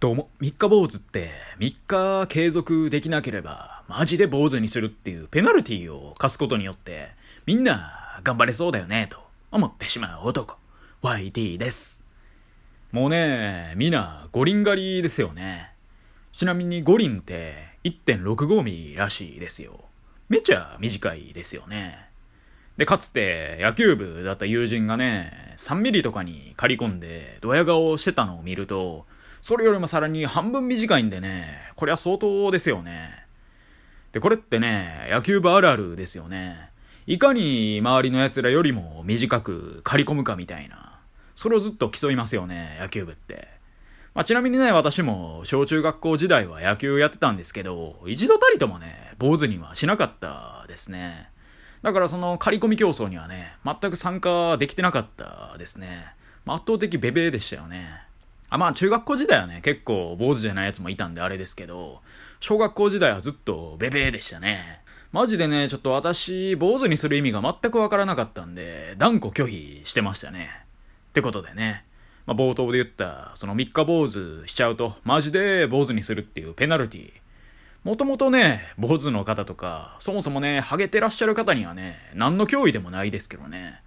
[0.00, 0.14] どう。
[0.14, 7.08] も、三日坊主って3日継続できなければマジで坊主にするっていうペナルティを課すことによって
[7.46, 9.18] みんな頑張れそうだよねと
[9.50, 10.56] 思ってしまう男。
[11.02, 12.04] YT です。
[12.92, 15.72] もうねみんな五輪狩りですよね。
[16.30, 19.80] ちなみに五輪って1.65ミリらしいですよ。
[20.28, 22.06] めちゃ短いですよね。
[22.76, 29.04] で、かつて野球部だった友人がね、3ミリとかに刈り込んでドヤ顔してたのを見ると、
[29.40, 33.26] それよりもさらに半分短いんでね、これは相当ですよね。
[34.12, 36.70] で、これってね、野球部あるあるですよね。
[37.06, 41.00] いかに周りの奴らよりも短く刈り込むかみたいな。
[41.34, 43.48] それをずっと競いますよね、野球部って。
[44.14, 51.30] まあ、ちなみにね、私も小中学校時代は野球やってたんですけど、一度たりともね、坊主にはしなかったですね。
[51.82, 56.06] だからその刈り込み競争にはね、全く参加できてなかったですね。
[56.44, 58.07] まあ、圧倒的ベベでしたよね。
[58.50, 62.00] あまあ中学校時代はね、結構坊主じゃないやつもいたんであれですけど、
[62.40, 64.80] 小学校時代はずっとベベーでしたね。
[65.12, 70.50] マジでね、ちょっと私、坊主にする意味が全くわからなかったんで、断固拒否してましたね。
[71.10, 71.84] ってことでね、
[72.26, 77.10] まあ、冒頭で言った、その3日坊主しちゃうと、マジで坊主にするっていうペナルティ。
[77.84, 83.80] もともとね、坊主の方とか、そもそもね、ハゲてらっしゃる方にはね、何の脅威でもないですけどね。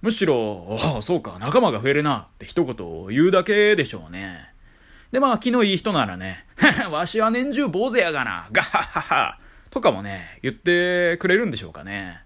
[0.00, 4.52] むしろ、ああ、そうか、仲間が増えるな、って一言を言うだけでしょうね。
[5.10, 6.46] で、まあ、気のいい人ならね、
[6.90, 9.38] わしは年中坊主やがな、ガッハッハッハ、
[9.70, 12.20] とかもね、言ってくれるんでしょうかね。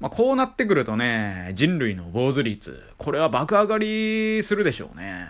[0.00, 5.28] まあ、こうなってくるとね、人類の坊主率、これは爆上がりするでしょうね。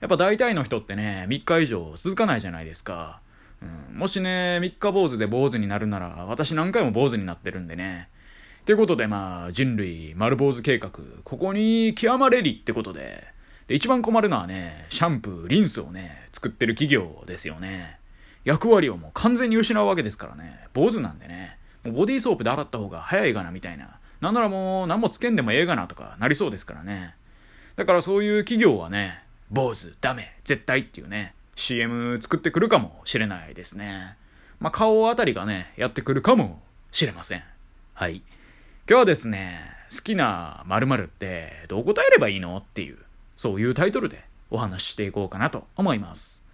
[0.00, 3.20] やっぱ大体の人ってね、3日以上続かないじゃないですか。
[3.62, 8.08] うん、もしね、3日坊主で坊主になるなら、私何回も坊主になってるんでね。
[8.64, 10.90] ということで、まあ、人類丸坊主計画、
[11.24, 13.24] ここに極まれりってことで、
[13.66, 17.98] で、一番困るのはね、シャンプー、リンスをね、作ってる企業ですよね。
[18.44, 23.98] 役割をもう完全に失うわけですからね、坊主なんでね、もうボディーソープで洗った方が早いがな、みたいな。
[24.20, 27.16] なんならもう何もつけんでもええがなとかなりそうですからね。
[27.74, 34.16] だからそういう企業はね、坊主、ダメ、絶対っていうね、CM 作ってくるかもしれないですね。
[34.60, 37.42] まあ、顔あたりがね、やってくるかもしれません。
[37.94, 38.22] はい。
[38.88, 39.60] 今日はですね、
[39.96, 42.98] 好きな〇〇ってどう答えればいいのっていう、
[43.36, 46.44] そういうタイトルでお話ししていこうかなと思います。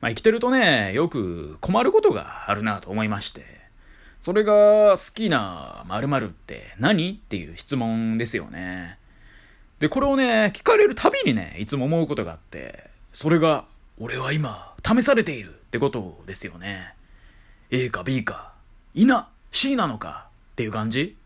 [0.00, 3.44] まあ、生きてるとね、よく困ることがあるなと思いまして、
[4.20, 4.52] それが
[4.96, 8.98] 好きな〇〇って何っていう質問ですよね。
[9.78, 13.66] で、これをね、聞かれるたびにね、いつも思うことがあって、それが、
[14.00, 16.94] 俺は今、試されているってことですよね。
[17.70, 18.52] A か B か、
[18.94, 21.16] いな、C なのかっていう感じ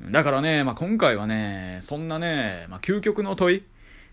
[0.00, 3.62] だからね、まあ、今回はね、そんなね、まあ、究極の問い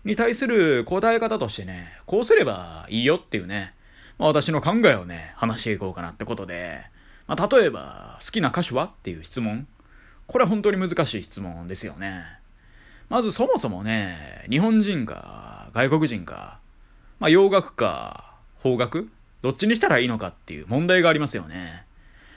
[0.04, 3.74] に対する答え方としてね、こうすればいいよっていうね、
[4.18, 6.82] まあ、私の考えをね、話していこうかなってことで、
[7.28, 9.66] まあ、例えば、好きな歌手はっていう質問。
[10.26, 12.24] これは本当に難しい質問ですよね。
[13.08, 16.58] まずそもそもね、日本人か、外国人か、
[17.20, 19.08] まあ、洋楽か、邦楽
[19.42, 21.85] どっちにしたらいいのかっていう問題がありますよね。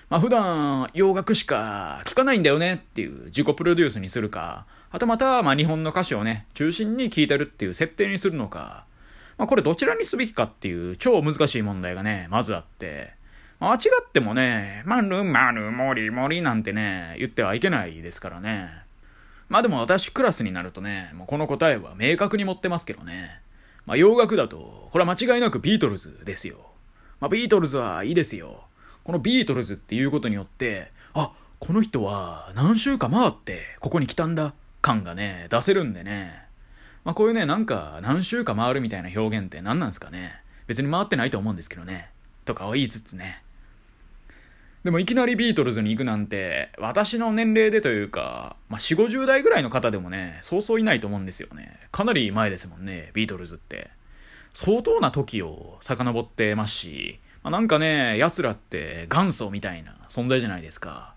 [0.09, 8.85] まあ普段洋楽しか聴かないんだよねっていう自己プロデュースにするか、はたまたまあ日本の歌手をね、中心に聴いてるっていう設定にするのか、
[9.37, 13.13] まあこれどちらにすべきかっていう超難しい問題がね、まずあって、
[13.59, 18.69] 間違ってもね、まるまるもりもりなんてね、言ってはいけないですからね。
[19.47, 23.41] まあでも私クラスになるとね、もうこの答えは明確に持ってますけどね。
[23.85, 26.57] まあ洋楽だと、これは間違いなくビートルズですよ。
[27.19, 28.68] まあビートルズはいいですよ。
[29.09, 36.43] このビートルズっていうことによって、あ、この人は何週か回ってここに来たんだ感がね、出せるんでね。
[37.03, 40.43] まあこういうね、なんか何週か回るみたいな表現って何なんですかね。
[40.67, 42.11] 別に回ってないと思うんですけどね。
[42.45, 43.41] とかを言いつつね。
[44.83, 51.79] でもいきなりビートルズに行くなんて、私の年齢でというか、まあ、4、50代ぐらいの方でもね、そうそういないと思うんですよね。
[51.91, 53.89] かなり前ですもんね、ビートルズって。
[54.53, 61.13] 相当な時を遡ってますし、まあ、なんかね、奴らって元祖みたいな存在じゃないですか。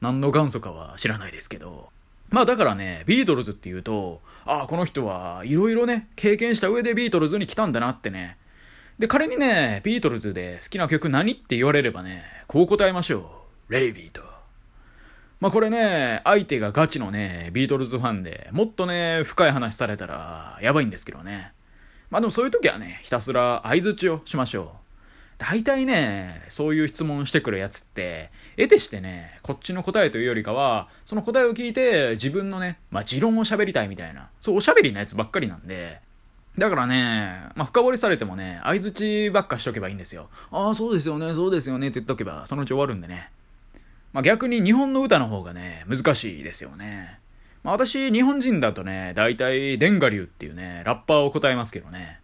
[0.00, 1.90] 何の元祖かは知らないですけど。
[2.30, 8.36] まあだからね、ビートルズって言うと、ああ、この人はいろいろね、経験した上でビートルズに来たんだなってね。
[8.98, 13.72] で、仮にね、ビートルズで好きな曲何って言われればね、こう答えましょう。
[13.72, 14.22] レイビート。
[15.40, 21.52] まあこれね、相手がガチのね、ビートルズファンで、もっとね、深い話されたら、やばいんですけどね。
[22.10, 24.81] まあでもそういう時はね、ひたすら相づちをしましょう。
[25.44, 36.00] 大体ね、そういう質問してくるやつって、得てしてね、こっちの答えというよりかは、その答えを聞いて自分のね、まあ、持論を喋りたいみたいな、そうおしゃべりなやつばっかりなんで、
[36.56, 40.28] だからね、まあ、深掘りされてもね、相づちばっかしとけばいいんですよ。
[40.52, 43.30] ああ、そうですよね、そうですよねって言っとけば、そのうち終わるんでね。
[44.12, 47.18] まあ、逆に日本の歌の方がね、難しいですよね。
[47.64, 52.21] まあ、私、日本人だとね、大体、デンガリュウっていうね、ラッパーを答えますけどね。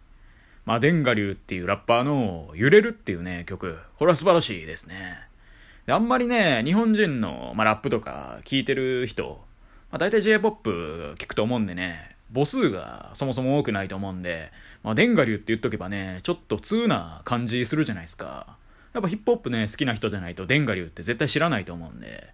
[0.69, 3.79] ま、デンガリュウっていうラッパーの、揺れるっていうね、曲。
[3.97, 5.17] これは素晴らしいですね。
[5.87, 9.43] であんまりね、日本人の、ま、ラップとか聞いてる人、
[9.89, 14.51] まあ、大体 J-POP 聞くと思うんでね、母数がそもそも多くないと思うんで、
[14.83, 18.55] まあ、デンガリュウって言っとけばね、ちょっと通な感じするじゃないですか。
[18.93, 22.27] やっぱヒップホップね、好きな人じゃないとデンガリュウって絶対知らないと思うんで。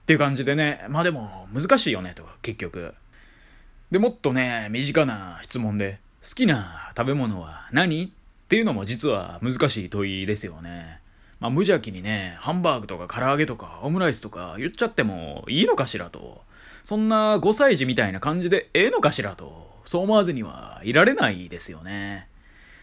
[0.00, 2.94] っていう感じでね、まあでも難しいよね、と、結局。
[3.90, 8.06] で、もっとね、身近な質問で、好きな食べ物は何？
[8.06, 8.08] っ
[8.48, 11.00] ていうのも実は難しい問いですよね。
[11.38, 16.40] まあ無邪気にね、ハンバーグとか唐揚げとかオムライスとか言っちゃってもいいのかしらと。
[16.82, 19.70] そんな5歳児みたいな感じでええのかしらと。
[19.84, 22.26] そう思わずにはいられないですよね。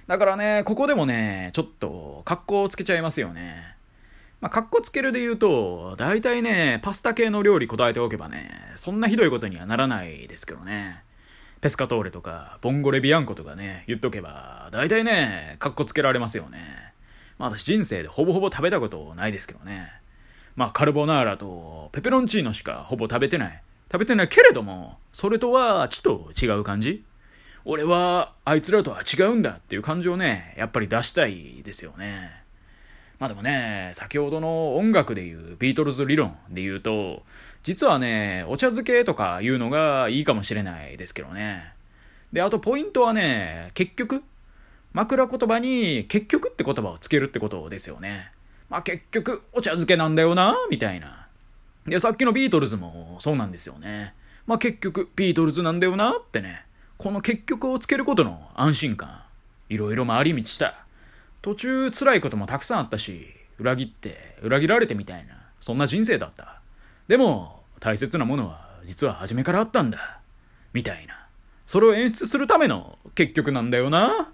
[0.05, 3.75] だからね、ここでもね、ちょっと格好をつけちゃいますよね。
[4.39, 11.03] まあ、格好つけるで言うと、大体ね、パスタ系の料理答えておけばね、そんなひどいことにはならないですけどね。
[11.61, 16.57] ペスカトーレとか、ボンゴレビアンコとかね、言っとけば、大体ね、格好つけられますよね。
[17.37, 19.91] まあ私人生でほぼほぼ食べたことないですけどね。
[20.55, 23.63] まあカルボナーラとペペロンチーノしかほぼ食べてない。
[23.91, 27.03] 食べてないけれども、それとはちょっと違う感じ
[27.63, 32.40] 俺はあいつらとは違うんだっていう感じをね、やっぱり出したいですよね。
[33.21, 37.21] まあでもね、先ほどの音楽でいうビートルズ理論で言うと、
[37.61, 41.71] 実はね、お茶漬けとか言うのがいいかもしれないですけどね。
[42.33, 44.23] で、あとポイントはね、結局、
[44.93, 48.31] 枕言葉に結局って言葉をつけるってことですよね。
[48.71, 51.27] まあ結局お茶漬けなんだよな、みたいな。
[51.85, 54.15] で、さっきのビートルズもそうなんですよね。
[54.47, 56.65] まあ結局ビートルズなんだよなってね。
[56.97, 59.21] この結局をつけることの安心感。
[59.69, 60.85] いろいろ回り道した。
[61.41, 63.27] 途中辛いこともたくさんあったし、
[63.57, 65.33] 裏切って裏切られてみたいな。
[65.59, 66.61] そんな人生だった。
[67.07, 70.19] でも大切なものは実は初めからあったんだ。
[70.73, 71.27] みたいな。
[71.65, 74.31] それを演出するための結局なんだよな。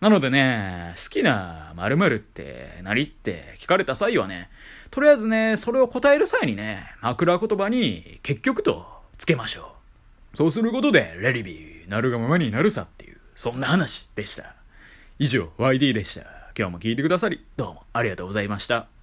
[0.00, 4.50] なのでね、好きな〇〇って何って聞かれた際はね、
[4.90, 8.86] とりあえずね、それを答える際にね、枕言葉に結局と
[9.16, 9.74] つけましょ
[10.32, 10.36] う。
[10.36, 14.54] そうすることで、レリビー、なるがままになるさっていう、そんな話でした。
[15.18, 16.22] 以上、YD でした。
[16.58, 18.93] 今日も聞いてくださり、どうもありがとうございました。